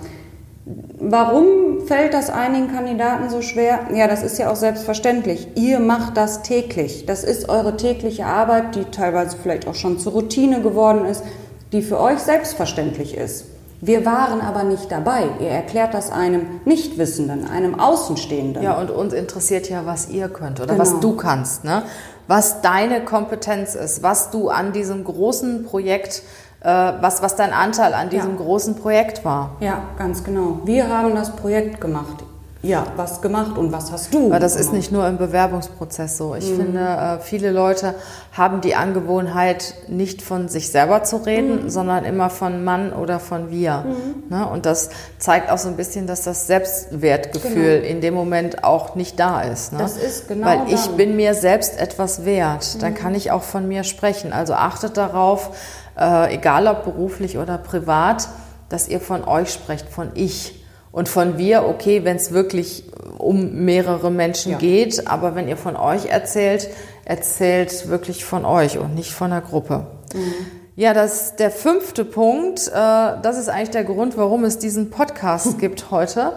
Warum 1.00 1.88
fällt 1.88 2.14
das 2.14 2.30
einigen 2.30 2.72
Kandidaten 2.72 3.30
so 3.30 3.42
schwer? 3.42 3.80
Ja, 3.94 4.08
das 4.08 4.22
ist 4.22 4.38
ja 4.38 4.52
auch 4.52 4.56
selbstverständlich. 4.56 5.48
Ihr 5.56 5.80
macht 5.80 6.18
das 6.18 6.44
täglich. 6.44 7.06
Das 7.06 7.24
ist 7.24 7.50
eure 7.50 7.78
tägliche 7.78 8.26
Arbeit, 8.26 8.76
die 8.76 8.84
teilweise 8.86 9.38
vielleicht 9.42 9.68
auch 9.68 9.76
schon 9.76 9.98
zur 9.98 10.12
Routine 10.12 10.62
geworden 10.62 11.06
ist, 11.06 11.24
die 11.72 11.82
für 11.82 12.00
euch 12.00 12.20
selbstverständlich 12.20 13.16
ist. 13.16 13.46
Wir 13.82 14.06
waren 14.06 14.42
aber 14.42 14.64
nicht 14.64 14.92
dabei. 14.92 15.24
Ihr 15.40 15.48
erklärt 15.48 15.94
das 15.94 16.12
einem 16.12 16.46
Nichtwissenden, 16.66 17.48
einem 17.48 17.80
Außenstehenden. 17.80 18.62
Ja, 18.62 18.78
und 18.78 18.92
uns 18.92 19.14
interessiert 19.14 19.70
ja, 19.70 19.86
was 19.86 20.10
ihr 20.10 20.28
könnt 20.28 20.60
oder 20.60 20.74
genau. 20.74 20.80
was 20.80 21.00
du 21.00 21.16
kannst, 21.16 21.64
ne? 21.64 21.84
Was 22.30 22.62
deine 22.62 23.04
Kompetenz 23.04 23.74
ist, 23.74 24.04
was 24.04 24.30
du 24.30 24.50
an 24.50 24.72
diesem 24.72 25.04
großen 25.04 25.66
Projekt 25.66 26.22
äh, 26.62 26.68
was, 26.68 27.24
was 27.24 27.36
dein 27.36 27.54
Anteil 27.54 27.96
an 27.96 28.10
diesem 28.10 28.32
ja. 28.32 28.38
großen 28.38 28.76
Projekt 28.76 29.26
war. 29.26 29.56
Ja, 29.62 29.82
ganz 29.98 30.24
genau. 30.24 30.60
Wir 30.66 30.90
haben 30.90 31.16
das 31.16 31.36
Projekt 31.36 31.82
gemacht. 31.82 32.24
Ja, 32.62 32.88
was 32.98 33.22
gemacht 33.22 33.58
und 33.58 33.72
was 33.72 33.90
hast 33.90 34.14
du? 34.14 34.28
Aber 34.28 34.40
das 34.40 34.54
gemacht? 34.54 34.68
ist 34.68 34.74
nicht 34.74 34.92
nur 34.92 35.08
im 35.08 35.18
Bewerbungsprozess 35.18 36.18
so. 36.18 36.36
Ich 36.36 36.52
mhm. 36.52 36.58
finde, 36.58 36.80
äh, 36.82 37.20
viele 37.22 37.52
Leute 37.52 37.96
haben 38.34 38.60
die 38.60 38.76
Angewohnheit, 38.76 39.76
nicht 39.88 40.22
von 40.22 40.50
sich 40.50 40.70
selber 40.70 41.04
zu 41.04 41.18
reden, 41.18 41.64
mhm. 41.64 41.70
sondern 41.70 42.04
immer 42.04 42.30
von 42.30 42.66
Mann 42.66 42.92
oder 42.92 43.22
von 43.22 43.50
wir. 43.50 43.86
Mhm. 43.88 44.36
Ne? 44.36 44.46
Und 44.46 44.66
das 44.66 44.90
zeigt 45.20 45.50
auch 45.50 45.58
so 45.58 45.70
ein 45.70 45.78
bisschen, 45.78 46.06
dass 46.06 46.24
das 46.24 46.48
Selbstwertgefühl 46.48 47.80
genau. 47.80 47.88
in 47.88 48.02
dem 48.02 48.14
Moment 48.14 48.62
auch 48.66 48.94
nicht 48.96 49.18
da 49.18 49.42
ist. 49.42 49.72
Ne? 49.72 49.80
Das 49.80 49.96
ist 49.96 50.28
genau. 50.28 50.46
Weil 50.46 50.64
ich 50.68 50.86
dann. 50.86 50.98
bin 50.98 51.16
mir 51.16 51.36
selbst 51.36 51.80
etwas 51.80 52.26
wert. 52.26 52.84
Dann 52.84 52.92
mhm. 52.92 52.98
kann 52.98 53.16
ich 53.16 53.32
auch 53.32 53.44
von 53.44 53.70
mir 53.70 53.86
sprechen. 53.86 54.34
Also 54.34 54.54
achtet 54.54 54.98
darauf, 54.98 55.52
äh, 55.98 56.36
egal 56.36 56.68
ob 56.68 56.84
beruflich 56.84 57.38
oder 57.38 57.58
privat, 57.58 58.28
dass 58.68 58.90
ihr 58.90 59.00
von 59.00 59.24
euch 59.24 59.54
sprecht, 59.54 59.88
von 59.88 60.10
ich. 60.14 60.59
Und 60.92 61.10
von 61.10 61.38
wir, 61.38 61.66
okay, 61.66 62.04
wenn 62.04 62.18
es 62.18 62.32
wirklich 62.32 62.84
um 63.18 63.66
mehrere 63.66 64.10
Menschen 64.10 64.54
ja. 64.54 64.58
geht, 64.58 65.08
aber 65.08 65.36
wenn 65.36 65.48
ihr 65.48 65.58
von 65.58 65.76
euch 65.76 66.06
erzählt, 66.06 66.70
erzählt 67.06 67.90
wirklich 67.90 68.26
von 68.26 68.46
euch 68.46 68.78
und 68.78 68.96
nicht 68.96 69.12
von 69.12 69.30
der 69.30 69.42
Gruppe. 69.42 69.88
Mhm. 70.14 70.34
Ja, 70.76 70.94
das 70.94 71.36
der 71.36 71.52
fünfte 71.52 72.06
Punkt. 72.06 72.68
Äh, 72.70 72.72
das 72.74 73.38
ist 73.38 73.50
eigentlich 73.50 73.72
der 73.72 73.84
Grund, 73.84 74.18
warum 74.18 74.46
es 74.46 74.58
diesen 74.60 74.90
Podcast 74.90 75.58
gibt 75.60 75.92
heute. 75.92 76.34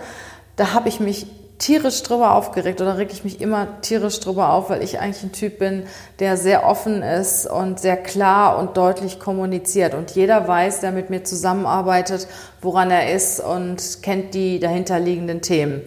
Da 0.57 0.75
habe 0.75 0.89
ich 0.89 0.99
mich 0.99 1.27
tierisch 1.62 2.02
drüber 2.02 2.35
aufgeregt 2.35 2.81
oder 2.81 2.99
reg 2.99 3.11
ich 3.12 3.23
mich 3.23 3.40
immer 3.40 3.81
tierisch 3.83 4.19
drüber 4.19 4.52
auf, 4.52 4.69
weil 4.69 4.83
ich 4.83 4.99
eigentlich 4.99 5.23
ein 5.23 5.31
Typ 5.31 5.61
bin, 5.61 5.85
der 6.19 6.37
sehr 6.37 6.66
offen 6.66 7.02
ist 7.02 7.47
und 7.47 7.78
sehr 7.78 7.97
klar 7.97 8.59
und 8.59 8.76
deutlich 8.76 9.21
kommuniziert. 9.21 9.95
Und 9.95 10.11
jeder 10.11 10.49
weiß, 10.49 10.81
der 10.81 10.90
mit 10.90 11.09
mir 11.09 11.23
zusammenarbeitet, 11.23 12.26
woran 12.61 12.90
er 12.90 13.14
ist 13.14 13.38
und 13.38 14.02
kennt 14.02 14.35
die 14.35 14.59
dahinterliegenden 14.59 15.40
Themen. 15.40 15.83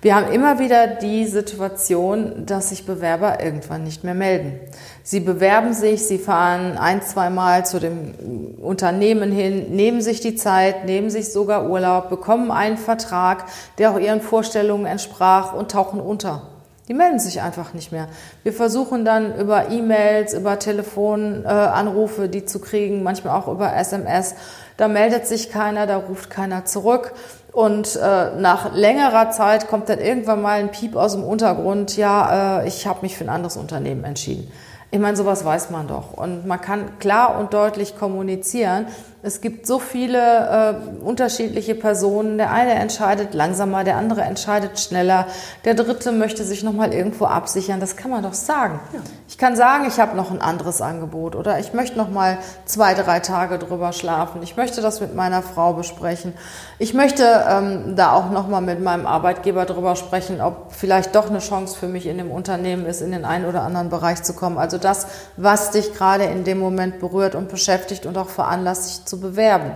Wir 0.00 0.14
haben 0.14 0.30
immer 0.30 0.60
wieder 0.60 0.86
die 0.86 1.26
Situation, 1.26 2.46
dass 2.46 2.68
sich 2.68 2.86
Bewerber 2.86 3.42
irgendwann 3.42 3.82
nicht 3.82 4.04
mehr 4.04 4.14
melden. 4.14 4.60
Sie 5.02 5.18
bewerben 5.18 5.72
sich, 5.72 6.04
sie 6.04 6.18
fahren 6.18 6.78
ein, 6.78 7.02
zwei 7.02 7.30
Mal 7.30 7.66
zu 7.66 7.80
dem 7.80 8.14
Unternehmen 8.62 9.32
hin, 9.32 9.74
nehmen 9.74 10.00
sich 10.00 10.20
die 10.20 10.36
Zeit, 10.36 10.84
nehmen 10.84 11.10
sich 11.10 11.32
sogar 11.32 11.68
Urlaub, 11.68 12.10
bekommen 12.10 12.52
einen 12.52 12.76
Vertrag, 12.76 13.46
der 13.78 13.90
auch 13.90 13.98
ihren 13.98 14.20
Vorstellungen 14.20 14.86
entsprach 14.86 15.52
und 15.52 15.72
tauchen 15.72 16.00
unter. 16.00 16.42
Die 16.86 16.94
melden 16.94 17.18
sich 17.18 17.42
einfach 17.42 17.74
nicht 17.74 17.90
mehr. 17.90 18.06
Wir 18.44 18.52
versuchen 18.52 19.04
dann 19.04 19.36
über 19.36 19.68
E-Mails, 19.68 20.32
über 20.32 20.58
Telefonanrufe, 20.58 22.24
äh, 22.24 22.28
die 22.28 22.46
zu 22.46 22.60
kriegen, 22.60 23.02
manchmal 23.02 23.36
auch 23.36 23.48
über 23.48 23.74
SMS. 23.76 24.36
Da 24.78 24.88
meldet 24.88 25.26
sich 25.26 25.50
keiner, 25.50 25.86
da 25.86 25.98
ruft 25.98 26.30
keiner 26.30 26.64
zurück. 26.64 27.12
Und 27.52 27.96
äh, 27.96 28.36
nach 28.36 28.74
längerer 28.74 29.30
Zeit 29.30 29.68
kommt 29.68 29.88
dann 29.88 29.98
irgendwann 29.98 30.42
mal 30.42 30.60
ein 30.60 30.70
Piep 30.70 30.96
aus 30.96 31.12
dem 31.12 31.24
Untergrund, 31.24 31.96
ja, 31.96 32.60
äh, 32.60 32.68
ich 32.68 32.86
habe 32.86 33.00
mich 33.02 33.16
für 33.16 33.24
ein 33.24 33.30
anderes 33.30 33.56
Unternehmen 33.56 34.04
entschieden. 34.04 34.50
Ich 34.90 34.98
meine, 34.98 35.16
sowas 35.16 35.44
weiß 35.44 35.70
man 35.70 35.86
doch. 35.86 36.14
Und 36.14 36.46
man 36.46 36.60
kann 36.60 36.98
klar 36.98 37.38
und 37.38 37.52
deutlich 37.52 37.98
kommunizieren. 37.98 38.86
Es 39.20 39.40
gibt 39.40 39.66
so 39.66 39.80
viele 39.80 40.20
äh, 40.20 41.04
unterschiedliche 41.04 41.74
Personen. 41.74 42.38
Der 42.38 42.52
eine 42.52 42.74
entscheidet 42.74 43.34
langsamer, 43.34 43.82
der 43.82 43.96
andere 43.96 44.22
entscheidet 44.22 44.78
schneller, 44.78 45.26
der 45.64 45.74
dritte 45.74 46.12
möchte 46.12 46.44
sich 46.44 46.62
nochmal 46.62 46.94
irgendwo 46.94 47.24
absichern. 47.24 47.80
Das 47.80 47.96
kann 47.96 48.12
man 48.12 48.22
doch 48.22 48.34
sagen. 48.34 48.78
Ja. 48.92 49.00
Ich 49.26 49.36
kann 49.36 49.56
sagen, 49.56 49.86
ich 49.88 49.98
habe 49.98 50.16
noch 50.16 50.30
ein 50.30 50.40
anderes 50.40 50.80
Angebot 50.80 51.34
oder 51.34 51.58
ich 51.58 51.72
möchte 51.72 51.98
noch 51.98 52.10
mal 52.10 52.38
zwei, 52.64 52.94
drei 52.94 53.18
Tage 53.18 53.58
drüber 53.58 53.92
schlafen. 53.92 54.40
Ich 54.44 54.56
möchte 54.56 54.82
das 54.82 55.00
mit 55.00 55.16
meiner 55.16 55.42
Frau 55.42 55.72
besprechen. 55.72 56.32
Ich 56.78 56.94
möchte 56.94 57.24
ähm, 57.48 57.96
da 57.96 58.12
auch 58.12 58.30
noch 58.30 58.46
mal 58.46 58.60
mit 58.60 58.80
meinem 58.80 59.06
Arbeitgeber 59.06 59.64
drüber 59.64 59.96
sprechen, 59.96 60.40
ob 60.40 60.72
vielleicht 60.72 61.16
doch 61.16 61.28
eine 61.28 61.40
Chance 61.40 61.76
für 61.76 61.88
mich 61.88 62.06
in 62.06 62.18
dem 62.18 62.30
Unternehmen 62.30 62.86
ist, 62.86 63.00
in 63.00 63.10
den 63.10 63.24
einen 63.24 63.46
oder 63.46 63.62
anderen 63.62 63.90
Bereich 63.90 64.22
zu 64.22 64.32
kommen. 64.32 64.58
Also 64.58 64.78
das, 64.78 65.08
was 65.36 65.72
dich 65.72 65.92
gerade 65.92 66.24
in 66.24 66.44
dem 66.44 66.60
Moment 66.60 67.00
berührt 67.00 67.34
und 67.34 67.48
beschäftigt 67.48 68.06
und 68.06 68.16
auch 68.16 68.28
veranlasst, 68.28 69.07
zu 69.08 69.20
bewerben. 69.20 69.72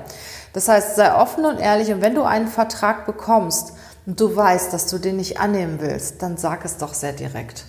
Das 0.53 0.69
heißt, 0.69 0.97
sei 0.97 1.15
offen 1.15 1.45
und 1.45 1.59
ehrlich 1.59 1.93
und 1.93 2.03
wenn 2.03 2.15
du 2.15 2.23
einen 2.23 2.49
Vertrag 2.49 3.07
bekommst 3.07 3.73
und 4.07 4.21
du 4.21 4.35
weißt, 4.35 4.73
dass 4.73 4.87
du 4.87 4.99
den 4.99 5.17
nicht 5.17 5.41
annehmen 5.41 5.79
willst, 5.81 6.23
dann 6.23 6.37
sag 6.37 6.65
es 6.65 6.77
doch 6.77 6.95
sehr 6.95 7.13
direkt. 7.13 7.65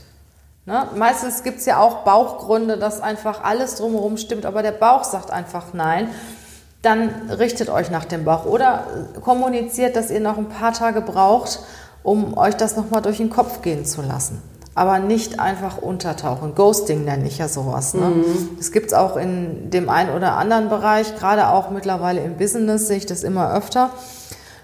Ne? 0.65 0.87
Meistens 0.95 1.43
gibt 1.43 1.59
es 1.59 1.65
ja 1.65 1.79
auch 1.79 2.03
Bauchgründe, 2.03 2.77
dass 2.77 3.01
einfach 3.01 3.43
alles 3.43 3.75
drumherum 3.75 4.17
stimmt, 4.17 4.45
aber 4.45 4.63
der 4.63 4.71
Bauch 4.71 5.03
sagt 5.03 5.31
einfach 5.31 5.73
nein. 5.73 6.09
Dann 6.81 7.29
richtet 7.29 7.69
euch 7.69 7.89
nach 7.89 8.05
dem 8.05 8.25
Bauch 8.25 8.45
oder 8.45 8.85
kommuniziert, 9.21 9.95
dass 9.95 10.11
ihr 10.11 10.19
noch 10.19 10.37
ein 10.37 10.49
paar 10.49 10.73
Tage 10.73 10.99
braucht, 10.99 11.59
um 12.03 12.37
euch 12.37 12.55
das 12.55 12.75
nochmal 12.75 13.01
durch 13.01 13.17
den 13.17 13.29
Kopf 13.29 13.61
gehen 13.61 13.85
zu 13.85 14.01
lassen 14.01 14.41
aber 14.75 14.99
nicht 14.99 15.39
einfach 15.39 15.77
untertauchen. 15.77 16.55
Ghosting 16.55 17.05
nenne 17.05 17.27
ich 17.27 17.37
ja 17.37 17.47
sowas. 17.47 17.93
Ne? 17.93 18.07
Mhm. 18.07 18.57
Das 18.57 18.71
gibt's 18.71 18.93
auch 18.93 19.17
in 19.17 19.69
dem 19.69 19.89
einen 19.89 20.15
oder 20.15 20.33
anderen 20.37 20.69
Bereich, 20.69 21.15
gerade 21.15 21.49
auch 21.49 21.69
mittlerweile 21.69 22.21
im 22.21 22.37
Business 22.37 22.87
sehe 22.87 22.97
ich 22.97 23.05
das 23.05 23.23
immer 23.23 23.53
öfter. 23.53 23.91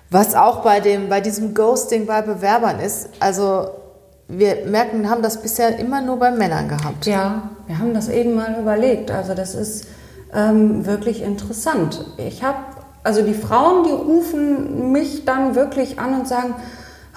Was 0.10 0.34
auch 0.34 0.64
bei, 0.64 0.80
dem, 0.80 1.10
bei 1.10 1.22
diesem 1.22 1.54
Ghosting 1.54 2.08
bei 2.08 2.24
Bewerbern 2.24 2.80
ist, 2.80 3.10
also 3.20 3.70
wir 4.28 4.66
merken, 4.66 5.10
haben 5.10 5.22
das 5.22 5.42
bisher 5.42 5.78
immer 5.78 6.02
nur 6.02 6.18
bei 6.18 6.32
Männern 6.32 6.68
gehabt. 6.68 7.06
Ja, 7.06 7.50
wir 7.68 7.78
haben 7.78 7.94
das 7.94 8.10
eben 8.10 8.36
mal 8.36 8.58
überlegt. 8.60 9.12
Also 9.12 9.34
das 9.36 9.54
ist 9.54 9.86
ähm, 10.34 10.86
wirklich 10.86 11.22
interessant. 11.22 12.06
Ich 12.18 12.44
habe, 12.44 12.58
also 13.04 13.22
die 13.24 13.34
Frauen, 13.34 13.84
die 13.84 13.92
rufen 13.92 14.92
mich 14.92 15.26
dann 15.26 15.56
wirklich 15.56 16.00
an 16.00 16.20
und 16.20 16.28
sagen, 16.28 16.56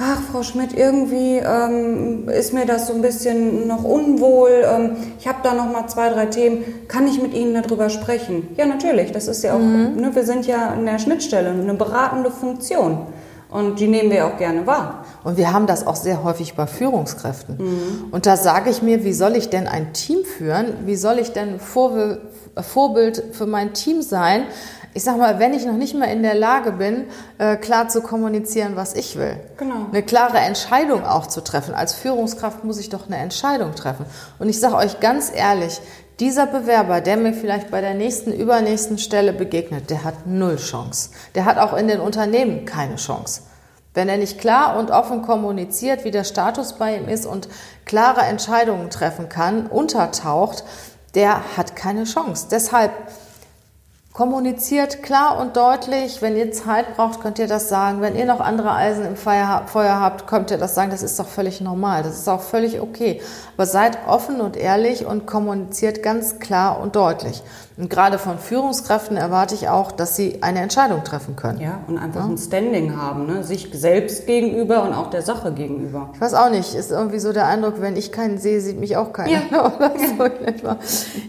ach, 0.02 0.21
Frau 0.30 0.42
Schmidt, 0.42 0.76
irgendwie 0.76 1.38
ähm, 1.38 2.28
ist 2.28 2.52
mir 2.52 2.66
das 2.66 2.88
so 2.88 2.94
ein 2.94 3.02
bisschen 3.02 3.68
noch 3.68 3.85
unwohl. 3.85 4.64
Ähm, 4.64 4.97
ich 5.18 5.28
habe 5.28 5.38
da 5.42 5.54
noch 5.54 5.71
mal 5.71 5.87
zwei, 5.87 6.11
drei 6.11 6.26
Themen. 6.26 6.64
Kann 6.88 7.06
ich 7.06 7.23
mit 7.23 7.35
Ihnen 7.35 7.54
darüber 7.54 7.88
sprechen? 7.88 8.49
Ja, 8.56 8.66
natürlich. 8.66 9.12
Das 9.12 9.28
ist 9.28 9.42
ja 9.44 9.54
auch, 9.54 9.61
mhm. 9.61 9.97
ne, 9.97 10.14
wir 10.14 10.25
sind 10.25 10.47
ja 10.47 10.75
in 10.75 10.87
der 10.87 10.99
Schnittstelle, 10.99 11.50
eine 11.50 11.75
beratende 11.75 12.30
Funktion. 12.30 13.06
Und 13.50 13.80
die 13.80 13.87
nehmen 13.87 14.11
wir 14.11 14.26
auch 14.26 14.38
gerne 14.38 14.66
wahr. 14.66 15.04
Und 15.25 15.37
wir 15.37 15.52
haben 15.52 15.66
das 15.66 15.87
auch 15.87 15.97
sehr 15.97 16.25
häufig 16.25 16.54
bei 16.54 16.66
Führungskräften. 16.66 17.59
Mhm. 17.59 18.04
Und 18.11 18.25
da 18.25 18.37
sage 18.37 18.71
ich 18.71 18.80
mir, 18.80 19.04
wie 19.04 19.12
soll 19.12 19.37
ich 19.37 19.50
denn 19.50 19.68
ein 19.68 19.92
Team 19.92 20.25
führen? 20.25 20.68
Wie 20.87 20.97
soll 20.97 21.18
ich 21.18 21.32
denn 21.32 21.61
Vorbild 21.61 23.23
für 23.32 23.47
mein 23.47 23.75
Team 23.75 24.00
sein, 24.00 24.44
ich 24.95 25.05
sag 25.05 25.17
mal, 25.17 25.39
wenn 25.39 25.55
ich 25.55 25.65
noch 25.65 25.77
nicht 25.77 25.95
mal 25.95 26.07
in 26.07 26.23
der 26.23 26.35
Lage 26.35 26.73
bin, 26.73 27.07
äh, 27.39 27.57
klar 27.57 27.89
zu 27.89 28.03
kommunizieren, 28.03 28.77
was 28.77 28.95
ich 28.95 29.17
will. 29.17 29.37
Genau. 29.57 29.87
Eine 29.91 30.03
klare 30.03 30.39
Entscheidung 30.39 31.05
auch 31.05 31.27
zu 31.27 31.43
treffen. 31.43 31.75
Als 31.75 31.95
Führungskraft 31.95 32.65
muss 32.65 32.79
ich 32.79 32.91
doch 32.91 33.07
eine 33.07 33.17
Entscheidung 33.17 33.75
treffen. 33.75 34.05
Und 34.39 34.49
ich 34.49 34.61
sage 34.61 34.77
euch 34.77 35.01
ganz 35.01 35.33
ehrlich, 35.35 35.81
dieser 36.21 36.47
Bewerber, 36.47 37.01
der 37.01 37.17
mir 37.17 37.33
vielleicht 37.33 37.71
bei 37.71 37.81
der 37.81 37.95
nächsten, 37.95 38.33
übernächsten 38.33 38.99
Stelle 38.99 39.33
begegnet, 39.33 39.89
der 39.89 40.05
hat 40.05 40.27
null 40.27 40.57
Chance. 40.57 41.11
Der 41.35 41.47
hat 41.47 41.59
auch 41.59 41.75
in 41.75 41.89
den 41.89 42.01
Unternehmen 42.01 42.67
keine 42.67 42.97
Chance. 42.97 43.43
Wenn 43.95 44.09
er 44.09 44.19
nicht 44.19 44.39
klar 44.39 44.79
und 44.79 44.91
offen 44.91 45.23
kommuniziert, 45.23 46.05
wie 46.05 46.11
der 46.11 46.25
Status 46.25 46.75
bei 46.75 46.97
ihm 46.97 47.09
ist 47.09 47.27
und 47.27 47.49
klare 47.85 48.23
Entscheidungen 48.23 48.91
treffen 48.91 49.29
kann, 49.29 49.67
untertaucht, 49.67 50.65
der 51.15 51.57
hat 51.57 51.77
keine 51.77 52.05
Chance. 52.05 52.49
Deshalb 52.51 52.93
Kommuniziert 54.12 55.02
klar 55.02 55.40
und 55.40 55.57
deutlich. 55.57 56.21
Wenn 56.21 56.37
ihr 56.37 56.52
Zeit 56.52 56.97
braucht, 56.97 57.23
könnt 57.23 57.38
ihr 57.38 57.47
das 57.47 57.71
sagen. 57.71 58.02
Wenn 58.02 58.14
ihr 58.14 58.26
noch 58.26 58.40
andere 58.40 58.73
Eisen 58.73 59.07
im 59.07 59.16
Feuer 59.16 59.49
habt, 59.49 60.26
könnt 60.26 60.50
ihr 60.50 60.59
das 60.59 60.75
sagen. 60.75 60.90
Das 60.90 61.02
ist 61.02 61.19
doch 61.19 61.26
völlig 61.26 61.62
normal. 61.62 62.02
Das 62.02 62.19
ist 62.19 62.28
auch 62.28 62.42
völlig 62.42 62.83
okay. 62.83 63.23
Aber 63.57 63.64
seid 63.64 63.97
offen 64.07 64.42
und 64.42 64.59
ehrlich 64.59 65.07
und 65.07 65.26
kommuniziert 65.26 66.02
ganz 66.02 66.40
klar 66.40 66.78
und 66.78 66.95
deutlich. 66.95 67.42
Und 67.78 67.88
gerade 67.88 68.19
von 68.19 68.38
Führungskräften 68.38 69.16
erwarte 69.16 69.54
ich 69.54 69.71
auch, 69.71 69.90
dass 69.90 70.14
sie 70.14 70.42
eine 70.42 70.61
Entscheidung 70.61 71.04
treffen 71.04 71.35
können. 71.35 71.59
Ja, 71.59 71.81
und 71.88 71.97
einfach 71.97 72.21
ja. 72.21 72.26
ein 72.26 72.37
Standing 72.37 73.00
haben, 73.00 73.26
ne? 73.26 73.42
sich 73.42 73.71
selbst 73.73 74.26
gegenüber 74.26 74.83
und 74.83 74.92
auch 74.92 75.09
der 75.09 75.23
Sache 75.23 75.52
gegenüber. 75.52 76.11
Ich 76.12 76.21
weiß 76.21 76.35
auch 76.35 76.50
nicht, 76.50 76.75
ist 76.75 76.90
irgendwie 76.90 77.19
so 77.19 77.33
der 77.33 77.47
Eindruck, 77.47 77.81
wenn 77.81 77.97
ich 77.97 78.12
keinen 78.12 78.37
sehe, 78.37 78.61
sieht 78.61 78.78
mich 78.78 78.99
auch 78.99 79.14
keiner. 79.14 79.31
Ja, 79.50 79.73
Oder 79.75 79.92
so 79.97 80.23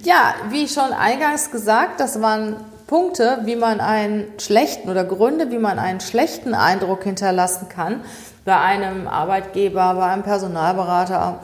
ja 0.03 0.33
wie 0.49 0.67
schon 0.67 0.91
eingangs 0.91 1.49
gesagt, 1.49 2.01
das 2.01 2.21
waren 2.21 2.57
Punkte, 2.93 3.39
wie 3.45 3.55
man 3.55 3.81
einen 3.81 4.39
schlechten 4.39 4.87
oder 4.87 5.03
Gründe, 5.03 5.49
wie 5.49 5.57
man 5.57 5.79
einen 5.79 5.99
schlechten 5.99 6.53
Eindruck 6.53 7.03
hinterlassen 7.03 7.67
kann 7.67 8.01
bei 8.45 8.55
einem 8.55 9.07
Arbeitgeber, 9.07 9.95
bei 9.95 10.05
einem 10.05 10.21
Personalberater 10.21 11.39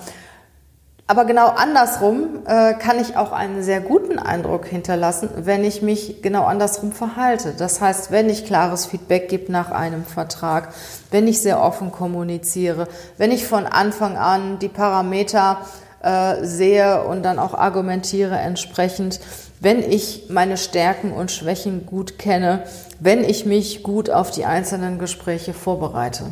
aber 1.08 1.26
genau 1.26 1.48
andersrum 1.48 2.44
äh, 2.46 2.76
kann 2.76 3.00
ich 3.00 3.18
auch 3.18 3.32
einen 3.32 3.64
sehr 3.64 3.82
guten 3.82 4.20
Eindruck 4.20 4.68
hinterlassen, 4.68 5.28
wenn 5.38 5.64
ich 5.64 5.82
mich 5.82 6.22
genau 6.22 6.44
andersrum 6.44 6.92
verhalte. 6.92 7.56
Das 7.58 7.82
heißt, 7.82 8.12
wenn 8.12 8.30
ich 8.30 8.46
klares 8.46 8.86
Feedback 8.86 9.28
gebe 9.28 9.52
nach 9.52 9.72
einem 9.72 10.06
Vertrag, 10.06 10.70
wenn 11.10 11.28
ich 11.28 11.42
sehr 11.42 11.64
offen 11.64 11.92
kommuniziere, 11.92 12.88
wenn 13.18 13.32
ich 13.32 13.48
von 13.48 13.66
Anfang 13.66 14.18
an 14.18 14.60
die 14.60 14.68
Parameter 14.68 15.62
äh, 16.04 16.46
sehe 16.46 17.04
und 17.04 17.24
dann 17.24 17.40
auch 17.40 17.56
argumentiere 17.56 18.38
entsprechend, 18.38 19.20
wenn 19.60 19.80
ich 19.84 20.26
meine 20.30 20.58
Stärken 20.58 21.12
und 21.12 21.32
Schwächen 21.32 21.86
gut 21.86 22.18
kenne, 22.18 22.64
wenn 23.00 23.24
ich 23.24 23.46
mich 23.46 23.84
gut 23.84 24.10
auf 24.10 24.32
die 24.32 24.46
einzelnen 24.46 25.00
Gespräche 25.00 25.54
vorbereite. 25.54 26.26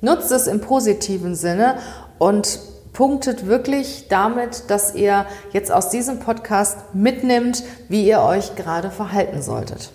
Nutzt 0.00 0.30
es 0.32 0.46
im 0.46 0.60
positiven 0.60 1.34
Sinne 1.34 1.78
und 2.18 2.58
punktet 2.92 3.46
wirklich 3.46 4.06
damit, 4.08 4.70
dass 4.70 4.94
ihr 4.94 5.26
jetzt 5.52 5.70
aus 5.70 5.90
diesem 5.90 6.18
Podcast 6.18 6.78
mitnimmt, 6.94 7.62
wie 7.88 8.06
ihr 8.06 8.20
euch 8.22 8.56
gerade 8.56 8.90
verhalten 8.90 9.42
solltet. 9.42 9.92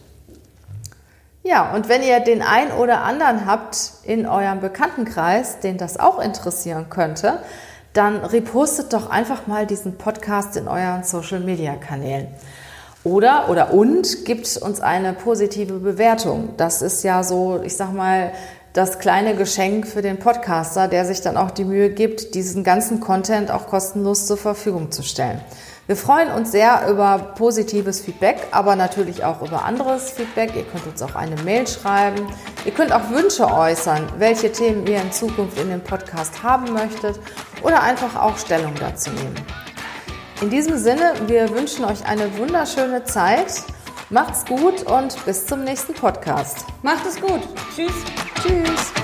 Ja, 1.43 1.73
und 1.73 1.89
wenn 1.89 2.03
ihr 2.03 2.19
den 2.19 2.43
ein 2.43 2.71
oder 2.71 3.01
anderen 3.01 3.47
habt 3.47 3.93
in 4.03 4.27
eurem 4.27 4.59
Bekanntenkreis, 4.59 5.59
den 5.59 5.77
das 5.79 5.99
auch 5.99 6.19
interessieren 6.19 6.91
könnte, 6.91 7.39
dann 7.93 8.17
repostet 8.17 8.93
doch 8.93 9.09
einfach 9.09 9.47
mal 9.47 9.65
diesen 9.65 9.97
Podcast 9.97 10.55
in 10.55 10.67
euren 10.67 11.03
Social 11.03 11.39
Media 11.39 11.75
Kanälen. 11.75 12.27
Oder, 13.03 13.49
oder 13.49 13.73
und 13.73 14.25
gibt 14.25 14.57
uns 14.57 14.79
eine 14.79 15.13
positive 15.13 15.79
Bewertung. 15.79 16.49
Das 16.57 16.81
ist 16.81 17.03
ja 17.03 17.23
so, 17.23 17.59
ich 17.63 17.75
sag 17.75 17.93
mal, 17.93 18.31
das 18.73 18.99
kleine 18.99 19.35
Geschenk 19.35 19.87
für 19.87 20.01
den 20.01 20.17
Podcaster, 20.17 20.87
der 20.87 21.05
sich 21.05 21.21
dann 21.21 21.35
auch 21.35 21.51
die 21.51 21.65
Mühe 21.65 21.89
gibt, 21.89 22.35
diesen 22.35 22.63
ganzen 22.63 22.99
Content 22.99 23.51
auch 23.51 23.67
kostenlos 23.67 24.27
zur 24.27 24.37
Verfügung 24.37 24.91
zu 24.91 25.03
stellen. 25.03 25.41
Wir 25.87 25.97
freuen 25.97 26.31
uns 26.31 26.51
sehr 26.51 26.87
über 26.89 27.33
positives 27.35 27.99
Feedback, 27.99 28.47
aber 28.51 28.77
natürlich 28.77 29.25
auch 29.25 29.41
über 29.41 29.65
anderes 29.65 30.11
Feedback. 30.11 30.55
Ihr 30.55 30.63
könnt 30.63 30.87
uns 30.87 31.01
auch 31.01 31.15
eine 31.15 31.35
Mail 31.41 31.67
schreiben. 31.67 32.27
Ihr 32.63 32.71
könnt 32.71 32.93
auch 32.93 33.09
Wünsche 33.09 33.51
äußern, 33.51 34.07
welche 34.19 34.51
Themen 34.51 34.87
ihr 34.87 35.01
in 35.01 35.11
Zukunft 35.11 35.59
in 35.59 35.69
dem 35.69 35.81
Podcast 35.81 36.43
haben 36.43 36.71
möchtet 36.71 37.19
oder 37.63 37.81
einfach 37.81 38.15
auch 38.15 38.37
Stellung 38.37 38.73
dazu 38.79 39.09
nehmen. 39.09 39.35
In 40.41 40.49
diesem 40.49 40.75
Sinne, 40.79 41.13
wir 41.27 41.51
wünschen 41.51 41.85
euch 41.85 42.03
eine 42.03 42.35
wunderschöne 42.39 43.03
Zeit. 43.03 43.61
Macht's 44.09 44.43
gut 44.43 44.81
und 44.83 45.23
bis 45.23 45.45
zum 45.45 45.63
nächsten 45.63 45.93
Podcast. 45.93 46.65
Macht 46.81 47.05
es 47.05 47.21
gut. 47.21 47.41
Tschüss. 47.75 47.93
Tschüss. 48.41 49.00